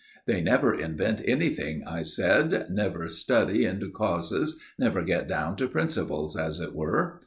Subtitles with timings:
[0.25, 6.35] 'They never invent anything,' I said; 'never study into causes, never get down to principles,
[6.35, 7.19] as it were.